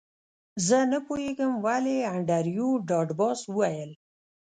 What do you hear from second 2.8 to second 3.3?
ډاټ